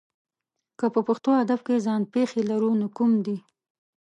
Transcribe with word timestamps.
که 0.79 0.85
په 0.93 0.99
پښتو 1.07 1.29
ادب 1.43 1.59
کې 1.67 1.83
ځان 1.85 2.01
پېښې 2.13 2.41
لرو 2.49 2.69
نو 2.79 2.87
کوم 2.97 3.11
دي؟ 3.25 3.37